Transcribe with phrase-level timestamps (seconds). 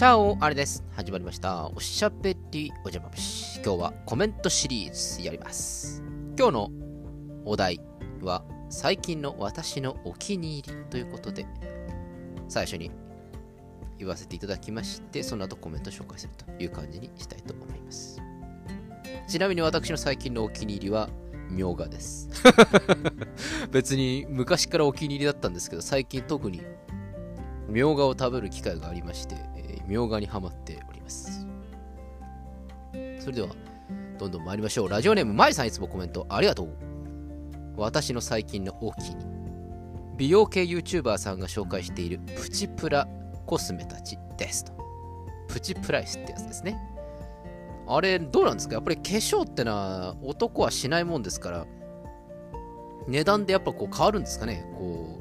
[0.00, 0.82] チャオあれです。
[0.96, 1.66] 始まりました。
[1.66, 3.56] おしゃべりおじゃま虫。
[3.56, 6.02] 今日はコメントシリーズやります。
[6.38, 6.70] 今日の
[7.44, 7.82] お題
[8.22, 11.44] は最近の私のお気に入りということで、
[12.48, 12.90] 最初に
[13.98, 18.22] 言わせていただきまして、その後コメント紹介するという感じにしたいと思います。
[19.28, 21.10] ちなみに私の最近のお気に入りは、
[21.50, 22.30] みょうがです。
[23.70, 26.62] 別に昔からお気に入りだったんですけど、最近特に
[27.70, 29.36] みょうがを食べる機会がありまして、
[29.86, 31.46] みょうがにハマっております。
[33.18, 33.48] それでは、
[34.18, 34.88] どんどん参りましょう。
[34.88, 36.68] ラジオネーム、まいさんいつもコメントありがとう。
[37.76, 39.24] 私の最近のお気に。
[40.16, 43.08] 美容系 YouTuber さんが紹介しているプチプラ
[43.46, 44.72] コスメたちですと。
[45.48, 46.76] プチプライスってやつですね。
[47.88, 48.74] あれ、どうなんですか？
[48.74, 51.66] やっぱり化粧ってのは男はしないもんですから、
[53.08, 54.64] 値段でやっぱこう変わるんですかね？
[54.76, 55.19] こう、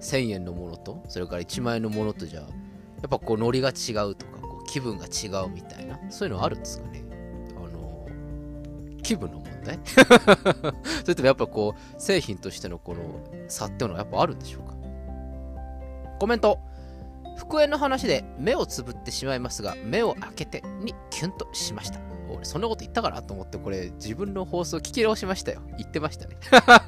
[0.00, 7.04] 1000円のものと、それから1万円のものとじゃ、やっぱこうノリが違うとか、こう気分が違うみたいな、そういうのあるんですかね。
[7.56, 8.06] あの、
[9.02, 9.78] 気分の問題？
[11.02, 13.00] それともやっぱこう、製品としてのこの
[13.48, 14.74] 差っていうのはやっぱあるんでしょうか？
[16.18, 16.58] コメント。
[17.36, 22.00] 復縁の話で目をつぶってしまいますが、目を開けてにキュンとしました。
[22.28, 25.62] 俺、そんなこと言ったかなと思って、これ、自分の放送聞き直しましたよ。
[25.78, 26.36] 言ってましたね。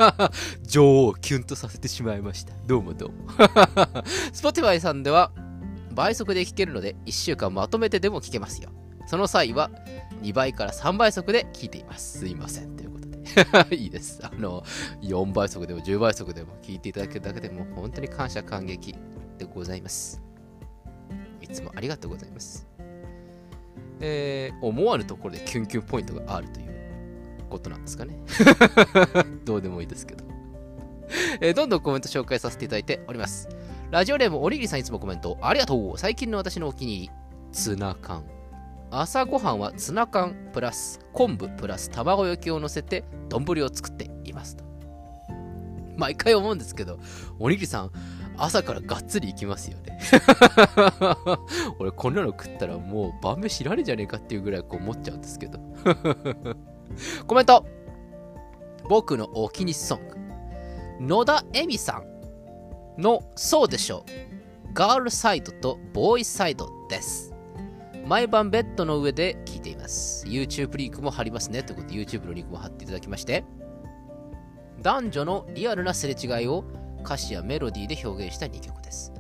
[0.67, 2.55] 女王をキュンとさせてしまいました。
[2.67, 3.29] どうもどうも。
[4.33, 5.33] Spotify さんでは、
[5.95, 8.71] 倍速で聞けるので、1週間まとめてでも聞けますよ。
[9.07, 9.71] その際は、
[10.23, 12.21] 2倍から3倍速で聞いています。
[12.21, 12.77] すいません。
[12.77, 13.77] ということで。
[13.77, 14.21] いいです。
[14.23, 14.63] あの、
[15.03, 18.95] 4倍速でも10倍速でも聞いていただけるだけでも、本当に感謝感激
[19.39, 20.28] でございます。
[21.51, 22.67] いつもありがとうございます。
[24.01, 26.69] えー、思わぬところでキュンキュンポイントがあるという
[27.49, 28.17] ことなんですかね。
[29.45, 30.25] どうでもいいですけど。
[31.41, 33.49] えー、どんどんコメント紹介させていただいております。
[33.91, 37.11] ラジオネームおにぎりさんいつもコメントありがとう最近の私のお気に入り、
[37.53, 38.25] ツナ缶。
[38.91, 44.65] 朝ごはんはツナ缶プラス昆布プラス卵焼きを乗せて丼を作っていますと。
[45.97, 46.99] 毎回思うんですけど、
[47.39, 47.91] おにぎりさん、
[48.39, 49.99] 朝からがっつりいきますよね。
[51.79, 55.59] 俺こんなの食ったらもう晩飯いらねえじゃねえかっていうぐらいこう思っちゃうんですけど。
[57.27, 57.65] コメント
[58.89, 60.17] 僕のお気に入りソング。
[61.01, 62.03] 野田恵美さ
[62.97, 64.29] んのそうでしょう。
[64.73, 67.35] ガールサイドとボーイサイドです。
[68.07, 70.27] 毎晩ベッドの上で聞いています。
[70.27, 71.63] YouTube リンクも貼りますね。
[71.63, 73.45] ということで YouTube のリンクも貼っていただきまして、
[74.81, 76.65] 男女のリアルなすれ違いを
[77.09, 79.15] 歌詞やメロディーで表現した2曲です。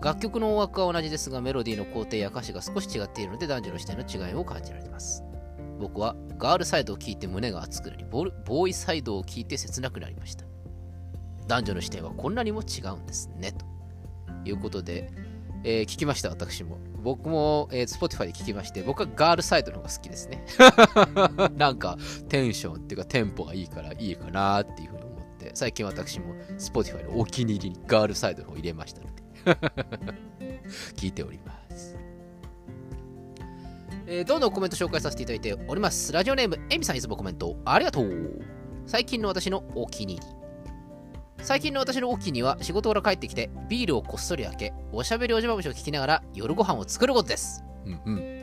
[0.00, 5.22] 楽曲の音楽は同じですが、メロディーの工程や歌詞が少し違っているので、男女の視点の違いを感じられます。
[5.78, 10.46] 僕はガールサイドを聴いて胸が熱くなり、ボーイサイドを聴いて切なくなりました。
[11.46, 13.52] 男女の視点はこんなにも違うんですね。
[13.52, 15.12] ということで、
[15.64, 16.78] えー聞きました、私も。
[17.02, 20.46] 僕も、えー Spotify で聞きまして、僕はガールサイドの方が好きですね。
[21.58, 21.98] なんか、
[22.30, 24.95] テンションっていうか、テンポがいいからいいかなっていう、
[25.56, 29.06] 最近私も Spotify のお気に入りにガールサイドの方を入れましたの
[30.38, 30.60] で、
[30.94, 31.96] 聞いております。
[34.06, 36.12] えーどんどんコメント紹介させていただいております。
[36.12, 38.42] ラジオネーム、エミさんいつもコメントありがとう。
[38.84, 40.26] 最近の私のお気に入り。
[41.42, 47.64] 最近の私のお気に入りは仕事から帰ってきてビールをこっそり開け、おしゃべりおじまぶしを聞きながら夜ご飯を作ることです。
[47.86, 48.36] うんうん。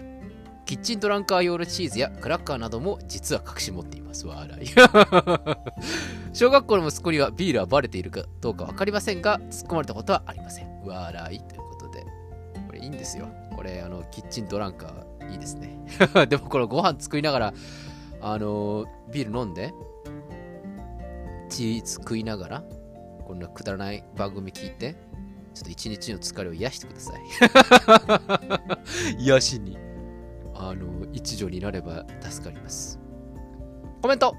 [0.66, 4.25] キッチントランカー用のチーズやクラッカーなども実は隠し持っています。
[4.25, 4.66] 笑い。
[6.33, 10.81] 小学校の息子にはビールはバレているかどうか分かりませんが、突っ込まれたことはありません。
[10.83, 12.03] 笑いということで。
[12.67, 13.27] これいいんですよ。
[13.55, 15.77] これ、あの、キッチントランカーいいですね。
[16.27, 17.53] でもこれご飯作りながら、
[18.19, 19.73] あのビール飲んで、
[21.49, 22.63] チーズ食いながら、
[23.27, 24.95] こんなくだらない番組聞いて、
[25.53, 27.13] ちょっと一日の疲れを癒してくださ
[29.17, 29.21] い。
[29.21, 29.77] 癒しに、
[30.55, 33.00] あの、一助になれば助かります。
[34.01, 34.35] コメント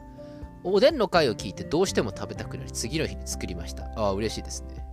[0.64, 3.84] おでんの回を聞いてどうしても食べたくなり次の日に作りました。
[3.96, 4.84] ああ、嬉しいですね。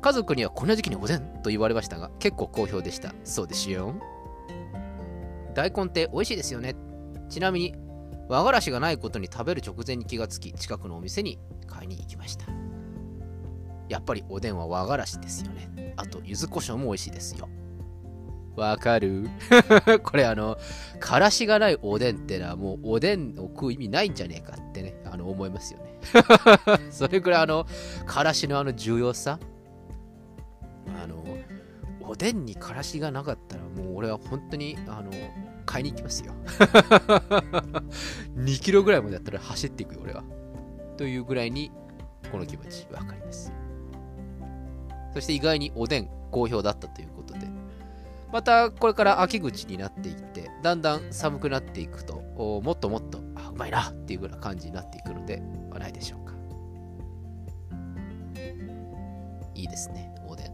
[0.00, 3.14] 家族にはこんな時期におでんと言われましたが結構好評でした。
[3.24, 3.94] そうですよ。
[5.54, 6.74] 大根って美味しいですよね。
[7.28, 7.74] ちなみに
[8.28, 12.46] 和がらしがないことに食べる直前に気がつき近くのお店に買いに行きました。
[13.88, 15.94] やっぱりおでんは和がらしですよね。
[15.96, 17.48] あと柚子胡椒も美味しいですよ。
[18.58, 19.28] わかる？
[20.02, 20.56] これあの、
[21.00, 25.98] からしがないおでんってのはもうおでんを食う意味ないんじゃねえかってね、あの思いますよね。
[26.90, 27.66] それくらいあの、
[28.06, 29.38] からしのあの重要さ？
[31.02, 31.24] あの、
[32.00, 35.10] おでんにからしがなかったらもう俺は本当にあの、
[35.66, 36.32] 買いに行きますよ。
[38.36, 40.24] 2キロぐらいまでやったら走っていくよ、俺は。
[40.96, 41.70] というぐらいに、
[42.32, 43.52] この気持ちわかります。
[45.14, 47.40] そして意外におでん好評だったということで、
[48.32, 56.28] またこれから秋口になっていってだんだん寒くなっていくともっともっとあうまいなっていうぐらい感じになっていくのではないでしょうか。
[59.54, 60.52] いいですねおでん。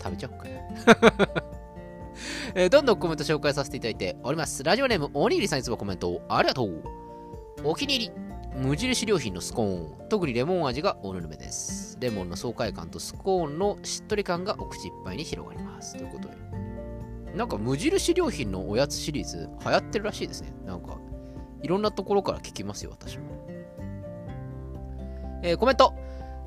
[0.00, 1.42] 食べちゃおうかな。
[2.54, 4.62] えー、どんどんコメント紹介させていただいております。
[4.62, 6.82] ラジオネームおにぎりさんいつもコメントありがとう。
[7.64, 8.31] お気に入り。
[8.54, 11.96] 無印良品のスコーン特にレモン味がおぬるめです。
[12.00, 15.96] レモンの爽快感とスコーンのしっとり感がお口いっぱいに広がります。
[15.96, 16.34] ということで。
[17.34, 20.52] なんか無印良品のおやつシリーズ流行ってるらしいですね。
[20.66, 20.98] なんか
[21.62, 23.24] いろんなところから聞きますよ私も。
[25.42, 25.94] えー、コメント。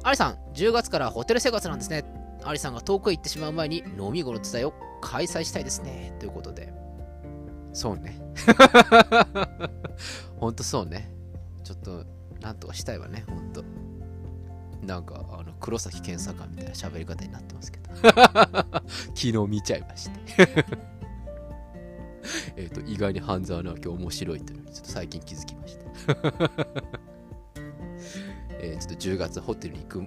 [0.03, 2.05] アリさん10月からホテル生活なんですね。
[2.43, 6.13] アリさんが遠くへ行ってしまう前に飲み子の伝えを開催したいですね。
[6.19, 6.71] ということで。
[7.73, 8.15] そうね。
[10.37, 11.14] ほんとそうね。
[11.65, 12.05] ちょっと、
[12.41, 13.63] なんとかしたいわね、ほんと。
[14.83, 17.85] なんか、あの、黒崎健作みたいな喋り方になってますけど。
[19.15, 20.19] 昨日見ちゃいまして
[22.55, 25.85] えっと、意外に半沢直樹面白いというのに、ちょっと最近気づきました。
[28.61, 30.05] え、ちょっと10月ホテルに行く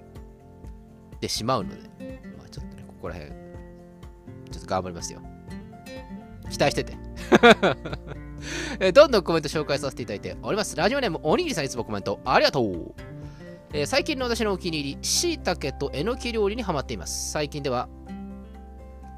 [1.19, 1.77] でしまうので、
[2.37, 5.21] まあちょっとね、ここら辺、ちょっと頑張りますよ。
[6.49, 6.97] 期待してて。
[8.81, 10.73] えどんどんコメント紹介させていただいております。
[10.77, 12.93] ラジオネームおにぎりさんいつもコメントありがとう。
[13.73, 17.31] えー、最近の私のお気に入り、しいたけとえのき料理にハマっています。
[17.31, 17.89] 最近では、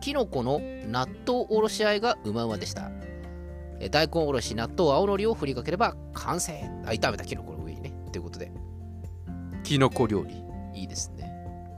[0.01, 2.89] きのこの納豆おろし合いがうまうまでした。
[3.79, 6.53] えー、大根おろし、納豆、青のりを振りかければ完成。
[6.85, 7.93] あ、炒めたきのこの上にね。
[8.11, 8.51] ということで、
[9.63, 10.43] きのこ料理、
[10.73, 11.31] いいですね。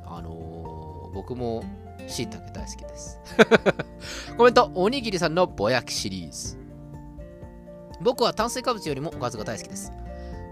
[0.05, 1.65] あのー、僕も
[2.07, 3.19] しいたけ大好きです。
[4.37, 6.62] コメント、おにぎりさんのぼやきシリーズ。
[8.03, 9.91] 僕は炭水化物よりもおかずが大好きです。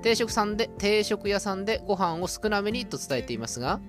[0.01, 3.79] 定食さんで定食屋さんでご飯を少なめにと伝えていますが、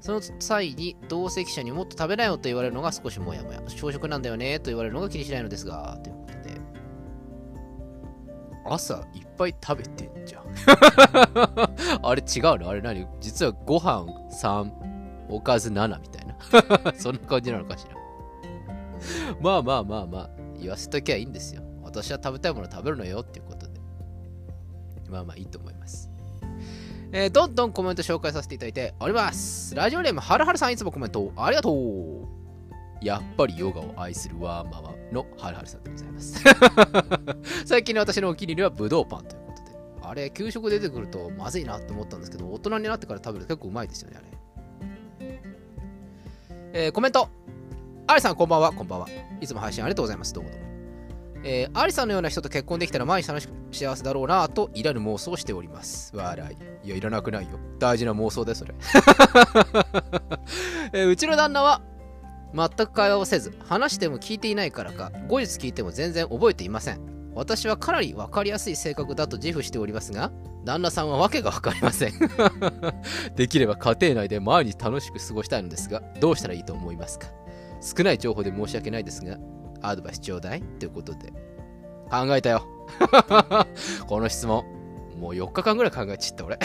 [0.00, 3.60] その際に同席者にもっと食べなよと言われるのが少しもやもや。
[3.62, 6.60] 朝食なんだよねと言われるのが気にしないのですが、ということで。
[8.68, 10.44] 朝いっぱい食べてんじゃん。
[12.06, 12.68] あれ違うの？
[12.68, 13.06] あれ何？
[13.20, 14.70] 実はご飯3、
[15.28, 16.36] おかず7みたいな。
[16.94, 17.96] そんな感じなのかしら。
[19.40, 20.30] まあまあまあまあ、
[20.60, 21.62] 言わせときゃいいんですよ。
[22.02, 23.80] 私は食べたいもの食べるのよっていうことで。
[25.08, 26.10] まあまあいいと思います。
[27.12, 29.74] えー、どんどんコメント紹介させていただいております。
[29.74, 32.26] ラジオネームはるはるさんいつもコメントありがとう。
[33.00, 36.42] やっぱりヨガを愛するワーママのはるはるさんでございます。
[37.64, 39.78] 最近の私のお気に入りはブドウパンということで。
[40.02, 44.20] あれ、給食出てくるとまずいなって思ったんですけど、大人になってから食べると結構うまいですよね、あ
[45.20, 45.40] れ。
[46.72, 47.28] えー、コメント。
[48.08, 49.08] ありさん、こんばんは、こんばんは。
[49.40, 50.32] いつも配信ありがとうございます。
[50.32, 50.65] どうもどうも。
[51.44, 56.16] えー、アリさんのような人と結婚できたら毎日楽しく幸せだろうなといらぬ妄想をしております。
[56.16, 56.86] 笑い。
[56.86, 57.58] いや、いらなくないよ。
[57.78, 58.74] 大事な妄想です、それ。
[60.92, 61.82] えー、うちの旦那は
[62.54, 67.00] 全く会話をせず、話しても聞いていないからか、後日聞いても全然覚えていません。
[67.34, 70.32] 私はかなり分かりやすい性格だと自負しておりますが、
[70.64, 72.12] 旦那さんは訳が分かりません。
[73.36, 77.28] できれば家庭内で毎日楽しく過ごしたいのですが、どうしたらいいと思いますか？
[77.82, 79.36] 少ない情報で申し訳ないですが、
[79.88, 81.32] アドバイスちょうだいということで。
[82.10, 82.66] 考えたよ。
[84.06, 84.64] この質問。
[85.18, 86.58] もう4日間ぐらい考えちった俺。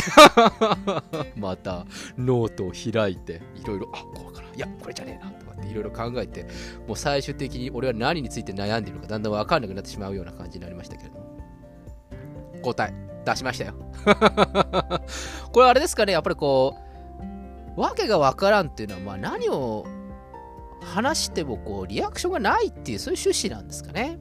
[1.38, 1.86] また
[2.18, 4.50] ノートを開いて、いろいろ、あ、こうかな。
[4.54, 5.32] いや、これじゃねえな。
[5.32, 6.44] とかっていろいろ考えて、
[6.86, 11.26] もう最終的に俺は何について悩んでいるのかだんだんわかんなくなってしまうような感じになりましたけれども。
[12.62, 12.94] 答え、
[13.26, 13.74] 出しましたよ。
[15.52, 16.76] これあれですかね、やっぱりこ
[17.78, 19.86] う、わけがわからんっていうのは、まあ何を
[20.82, 24.20] 話してもこうリアクションがないっていうそういう趣旨なんですかね。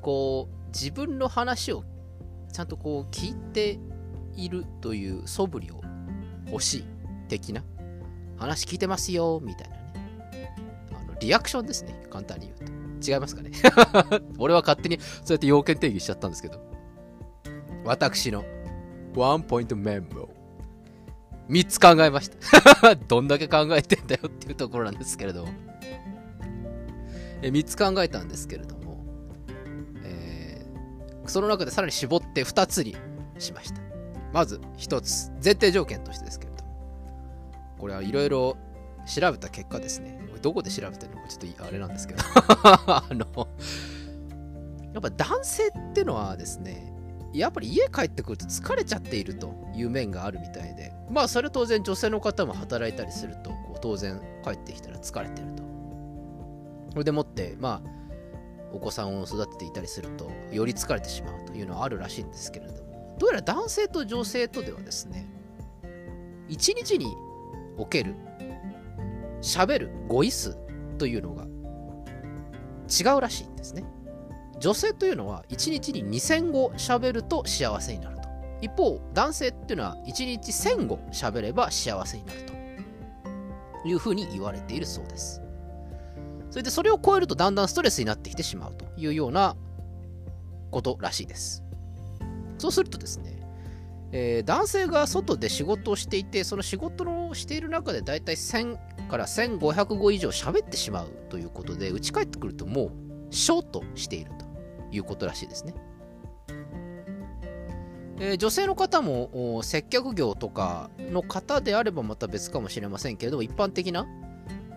[0.00, 1.84] こう自分の話を
[2.52, 3.78] ちゃんとこう聞いて
[4.36, 5.82] いるという素振りを
[6.50, 6.84] 欲しい
[7.28, 7.62] 的な。
[8.36, 10.54] 話聞いてますよみたいなね。
[10.92, 12.06] あのリアクションですね。
[12.10, 13.10] 簡単に言うと。
[13.10, 13.50] 違いますかね。
[14.38, 16.60] 俺は勝手にそうやって要件定義しちゃったんですけど。
[17.84, 18.44] 私の
[19.14, 20.37] ワンポイントメモ。
[21.48, 22.94] 3つ考えました。
[23.08, 25.52] どんだけ考えてんだよっていうところなんですけれども。
[27.42, 29.04] え3つ考えたんですけれども、
[30.02, 32.96] えー、その中でさらに絞って2つに
[33.38, 33.80] しました。
[34.32, 36.70] まず1つ、前提条件としてですけれども、
[37.78, 38.56] これはいろいろ
[39.06, 42.22] 調べた結果ですね、どこで調べてるのかちょっとあれなんですけど。
[42.64, 43.48] あの、
[44.92, 46.92] やっぱ男性ってのはですね、
[47.32, 55.62] やっぱり家帰ってくると疲れちゃっているという面があるみたいで、まあそれ当然女性の方も働いたりすると、こう当然帰ってきたら疲れてると。
[56.92, 57.90] それでもって、まあ、
[58.72, 65.28] お子さんを育てていたりすると、より疲れてしまうというのはあるらしいんですけれども、どうやら男性と女性とではですね、
[66.48, 67.14] 一日に
[67.76, 68.14] おける
[69.42, 70.56] 喋る語彙数
[70.96, 71.44] というのが
[72.88, 73.84] 違うらしいんですね。
[74.60, 78.28] 女性というのは1日に2000語喋ると幸せになると。
[78.60, 82.40] 一方、男性っていうのは1日1000語喋れば幸せになる
[83.82, 85.40] というふうに言われているそうです。
[86.50, 89.56] それでそれを超えるとだんだんストレスになってきてしまうというような
[90.70, 91.62] ことらしいです。
[92.58, 93.38] そうするとですね、
[94.10, 104.47] えー、男性が外で仕事をしていて、その仕事をしている中でだいたい1000から1500語以上喋ってしまうということで、打ち返ってくるともうショートしていると
[104.90, 105.74] いうことらしいですね。
[108.20, 114.06] え、女性の方も接客業とかの方であればまた別かもしれませんけれども、一般的な、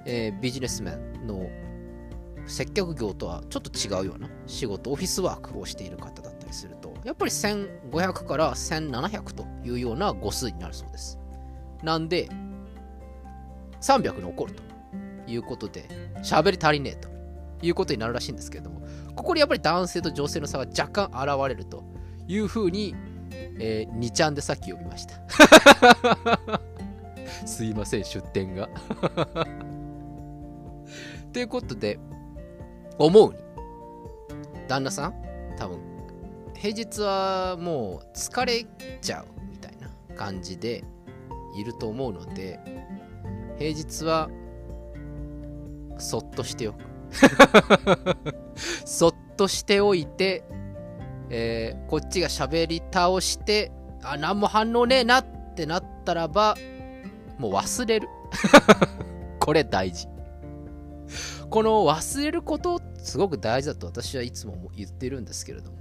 [0.05, 1.49] えー、ビジネスメンの
[2.45, 11.17] 接客業とはちょっと違うような仕事、オフィスワークをしている方だったりすると、やっぱり1500から1700というような語数になるそうです。
[11.83, 12.29] なんで、
[13.81, 14.61] 300残ると
[15.27, 15.87] いうことで、
[16.17, 17.10] 喋り足りねえと
[17.61, 18.81] いうことになるらしいんですけれども、
[19.15, 21.83] ここにやっぱり男性と女性の差が若干現れると
[22.27, 22.95] いうふうに、
[23.59, 25.15] えー、2ちゃんでさっき呼びました。
[27.45, 28.69] すいません、出典が。
[31.33, 31.99] ということで、
[32.97, 33.39] 思うに、
[34.67, 35.13] 旦那さん、
[35.57, 35.79] 多分、
[36.53, 38.65] 平日はもう疲れ
[39.01, 40.83] ちゃうみたいな感じで
[41.57, 42.59] いると思うので、
[43.57, 44.29] 平日は、
[45.97, 46.90] そっとしておく。
[48.85, 50.43] そっとしておいて、
[51.29, 53.71] えー、こっちが喋り倒して、
[54.03, 55.25] あ、何も反応ねえなっ
[55.55, 56.55] てなったらば、
[57.37, 58.09] もう忘れる。
[59.39, 60.07] これ大事。
[61.49, 65.77] この忘れることすごく大事だと私はいつも言ってるんですけれども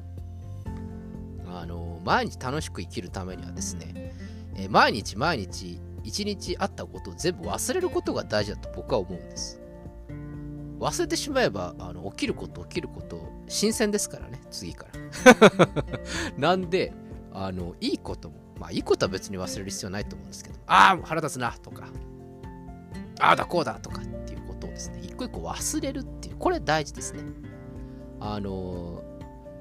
[1.47, 4.15] あの毎日楽しく生きるためにはですね、
[4.57, 9.60] え毎日毎日一日あったことを全部忘れることが大事だと僕は思うんです
[10.81, 14.87] 忘れてしまえばあの起きること起きること新鮮ですからね次か
[15.57, 15.71] ら
[16.39, 16.93] なんで
[17.33, 21.89] あのいいこともまあいいことは別に忘れる必要ないと思うんですけどああ腹立つなとか
[23.21, 24.01] ああだこうだとか
[24.51, 27.23] ことをですね、一個一個忘れるっていう、これ大事ですね。
[28.21, 29.03] あの、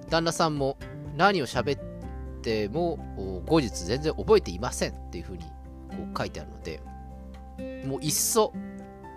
[0.09, 0.77] 旦那さんも
[1.15, 5.49] 何を喋っても後日全然覚えていませんっていうふうにこ
[6.13, 6.81] う書いてあるので、
[7.87, 8.53] もういっそ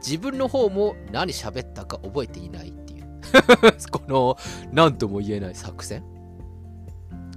[0.05, 3.07] 自分の方も何喋ったか覚えていないっていう。
[3.91, 4.37] この
[4.73, 6.05] 何とも言えない作戦。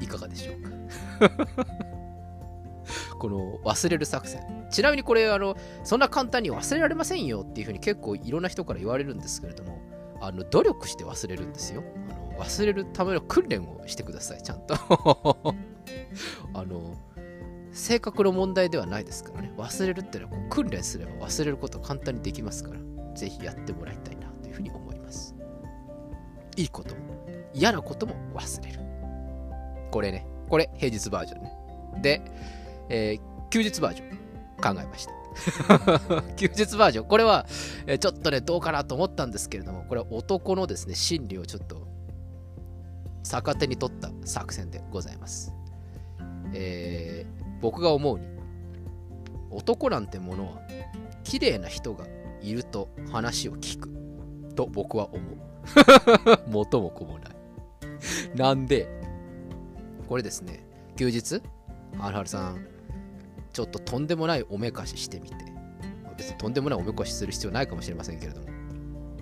[0.01, 1.45] いかがでしょうか。
[3.17, 4.67] この忘れる作戦。
[4.69, 9.79] ちなみにこれ、あの、そんな簡単に忘れられませんよっていうふうに結構いろんな人から言われるんですけれども、
[10.21, 11.83] あの、努力して忘れるんですよ。
[12.09, 14.75] あの忘れるための訓練をしてください、ちゃんと。
[16.53, 16.95] あの、
[17.75, 19.53] 性格の問題ではないですからね。
[19.57, 22.79] 忘れるっていうのはこう訓練すれば忘れること簡単にできますから、
[23.13, 25.35] ぜひやってもらいたいなというふうに思います。
[26.55, 26.95] いいこと、
[27.53, 28.79] 嫌なことも忘れる。
[29.91, 31.51] これね、これ平日バージョンね。
[32.01, 32.21] で、
[32.87, 35.13] えー、休日バージョン考えました。
[36.37, 37.07] 休日バージョン。
[37.09, 37.45] これは、
[37.87, 41.89] え、ちょっとね、どうかなと思ったんですけれども、これは男のですね、心理をちょっと
[43.23, 45.51] 逆手に取った作戦でございます。
[46.53, 48.27] えー、僕が思うに、
[49.49, 50.61] 男なんてものは、
[51.23, 52.05] 綺麗な人が
[52.41, 53.89] いると話を聞く
[54.55, 55.37] と僕は思う。
[56.47, 57.35] 元も子もない。
[58.35, 58.87] なんで、
[60.07, 61.41] これですね、休日、
[61.97, 62.67] はるはるさん、
[63.51, 65.35] ちょっととんでもないおめかししてみて、
[66.17, 68.47] 別にとんでもないおめかしする必要ないかもしれませんけれども、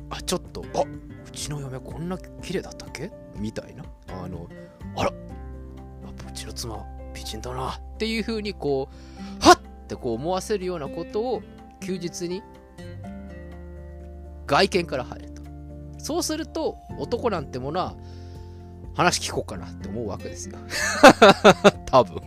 [0.09, 3.11] あ、ちょっと、あうちの嫁こんな綺麗だったっけ？
[3.37, 3.83] みたいな。
[4.09, 4.47] あの、
[4.95, 8.89] あら、うちの妻美人だなっていう風にこ
[9.41, 11.43] う、はっってこう思わせるようなことを
[11.79, 12.41] 休日に
[14.48, 15.43] 外見から入ると。
[16.00, 17.96] そうすると男なんてものは
[18.96, 20.58] 話聞こうかなって思うわけですよ。
[21.86, 22.22] 多分。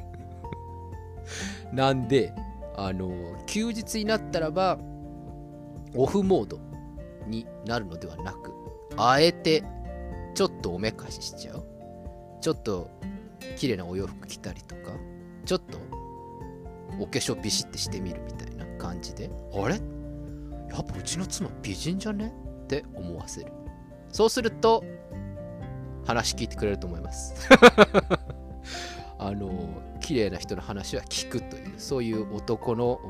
[1.73, 2.33] なんで、
[2.76, 3.11] あの、
[3.47, 4.78] 休日になったらば、
[5.95, 6.59] オフモード
[7.26, 8.52] になるのではなく、
[8.97, 9.62] あえて、
[10.35, 11.64] ちょっとおめかししちゃう。
[12.40, 12.90] ちょっと、
[13.57, 14.93] 綺麗なお洋服着たりとか、
[15.45, 15.79] ちょっと、
[16.99, 19.75] お化粧ビシッてしてみるみたいな感じで、あれ？
[19.75, 22.33] やっぱうちの妻美人じゃね？
[22.65, 23.53] って思わせる。
[24.11, 24.85] そうすると、
[26.07, 27.35] 話聞いてくれると思います。
[29.19, 29.50] あの
[30.00, 33.00] 綺麗な人の話は聞くというそういう男の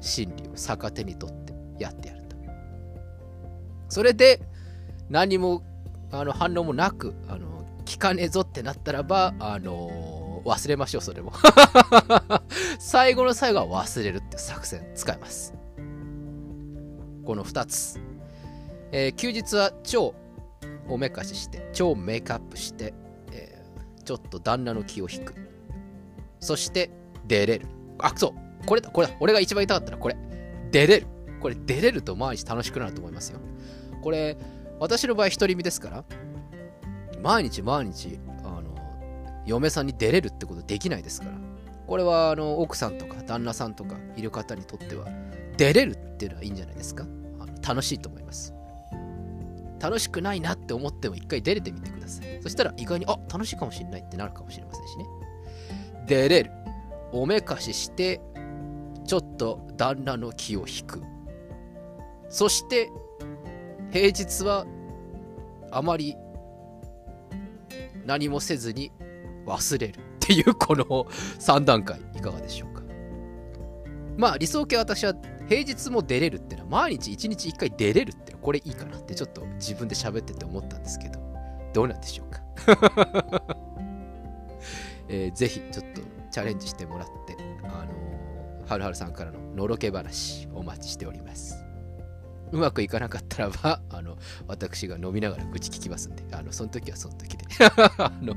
[0.00, 2.36] 心理を逆手にとってやってやると
[3.88, 4.40] それで
[5.08, 5.62] 何も
[6.10, 7.51] あの反応もなくあの
[7.92, 11.32] 聞かねえぞってなったらばあの忘れましょうそれも
[12.78, 15.54] 最後の最後は忘れるって作戦使います
[17.24, 18.00] この2つ
[18.92, 20.14] えー休日は超
[20.88, 22.94] おめかしして、超メイクアップして、
[23.32, 25.34] えーちょっと旦那の気を引く。
[26.40, 26.90] そして、
[27.28, 27.68] 出れる。
[28.00, 28.66] あ、そう。
[28.66, 29.14] これだ、これだ。
[29.20, 30.16] 俺が一番言いたかったのはこれ。
[30.72, 31.06] 出れる。
[31.40, 33.38] これ、出れると毎日楽しくなると思いますよ。
[34.02, 34.36] これ、
[34.80, 36.04] 私の場合、独り身ですから、
[37.22, 38.62] 毎日毎日、あの、
[39.46, 41.32] 嫁さんに出れるってことできないですから。
[41.86, 45.06] これは、あの、奥さんとか旦那さんとかいる方にとっては、
[45.56, 47.04] 出れるっていうのはいいんじゃないですか。
[47.38, 48.54] あの楽しいと思います。
[49.80, 52.42] 楽しくないなって思っても一回出れてみてください。
[52.42, 55.06] そしたら意外に、あ、楽しいかもしれないってなるかもしれませんしね。
[56.06, 56.50] 出れる。
[57.12, 58.20] おめかしして、
[59.04, 61.02] ちょっと旦那の気を引く。
[62.28, 62.90] そして、
[63.90, 64.64] 平日は
[65.70, 66.16] あまり
[68.06, 68.92] 何もせずに
[69.46, 72.82] 忘れるっていうこの3段階いかがでしょうか。
[74.16, 75.14] まあ理想形私は
[75.48, 81.22] 平日も出れるっていうのは毎日1日1回出れるってのはこれいいかなってちょっと自分で喋ってて思ったんですけど。
[81.72, 82.42] どうなんでしょうか、
[85.08, 91.61] えーぜひちょっとチャレンジしてもらってあのーはるはるさんからののろけ話お待ちしております。
[92.52, 94.16] うまくいかなかったらば あの
[94.46, 97.44] 私が飲みながら愚痴聞きますんであのその時はその時で
[97.98, 98.34] あの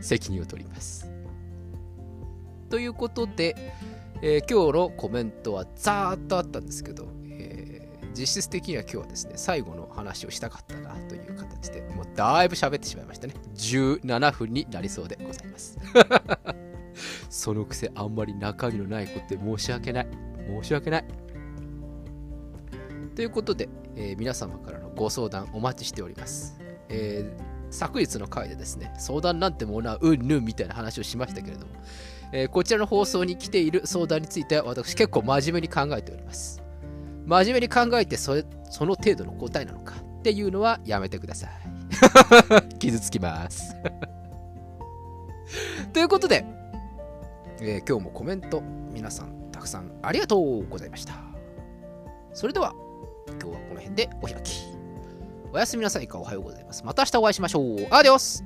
[0.00, 1.10] 責任を取ります
[2.70, 3.56] ということで
[4.22, 7.66] えー今日のコメントはざーっとあったんですけど、えー
[8.16, 13.34] 実質的には今日はですね、最後の話をしたかったなという形で、もうだいぶ喋ってしまいましたね。
[13.54, 15.78] 17分になりそうでございます。
[17.28, 20.06] そのくせあんまり中身のないことで申し訳ない。
[20.48, 21.04] 申し訳ない。
[23.16, 26.60] ということで、えー皆様からのご相談お待ちしております。
[26.90, 31.72] えー昨日の回でですね、相談なんてものはうんぬんみたいな話をしましたけれども、
[32.30, 36.62] えーこちらの放送に来ている相談については私結構真面目に考えております。
[37.24, 41.50] 真面目に考えてそれその程度の答えなのかっていうのはやめてください。
[42.78, 43.74] 傷つきます。
[45.94, 46.44] ということで、
[47.62, 48.62] えー今日もコメント
[48.92, 51.14] 皆さんたくさんありがとうございました。
[52.34, 52.74] それでは
[53.28, 54.62] 今日はこの辺でお開き。
[55.52, 56.84] おやすみなさいかおはようございます。
[56.84, 57.86] また明日お会いしましょう。
[57.90, 58.44] アディオス